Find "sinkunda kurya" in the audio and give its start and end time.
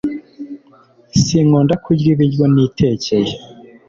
1.23-2.07